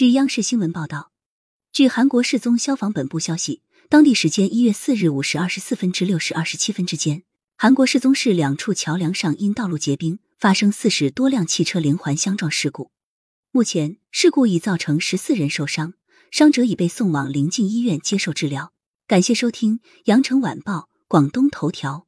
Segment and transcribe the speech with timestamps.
[0.00, 1.12] 据央视新闻报道
[1.74, 3.60] 据韩国世宗消防本部消息
[3.90, 7.22] 当地时间一月四日五时二十四分至六时二十七分之间
[7.58, 12.90] 韩国世宗市两处桥梁上因道路结冰发生四十多辆汽车连环相撞事故。
[13.50, 15.92] 目前事故已造成十四人受伤
[16.30, 18.72] 伤者已被送往临近医院接受治疗。
[19.06, 22.06] 感谢收听羊城晚报广东头条。